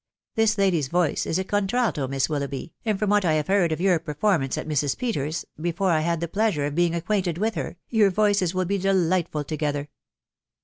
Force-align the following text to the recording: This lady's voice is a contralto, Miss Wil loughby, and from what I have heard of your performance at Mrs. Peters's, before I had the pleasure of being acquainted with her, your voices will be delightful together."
This 0.33 0.57
lady's 0.57 0.87
voice 0.87 1.27
is 1.27 1.37
a 1.37 1.43
contralto, 1.43 2.07
Miss 2.07 2.27
Wil 2.27 2.39
loughby, 2.41 2.71
and 2.83 2.97
from 2.97 3.11
what 3.11 3.23
I 3.23 3.33
have 3.33 3.45
heard 3.49 3.71
of 3.71 3.79
your 3.79 3.99
performance 3.99 4.57
at 4.57 4.67
Mrs. 4.67 4.97
Peters's, 4.97 5.45
before 5.61 5.91
I 5.91 5.99
had 5.99 6.21
the 6.21 6.27
pleasure 6.27 6.65
of 6.65 6.73
being 6.73 6.95
acquainted 6.95 7.37
with 7.37 7.53
her, 7.53 7.77
your 7.87 8.09
voices 8.09 8.55
will 8.55 8.65
be 8.65 8.79
delightful 8.79 9.43
together." 9.43 9.89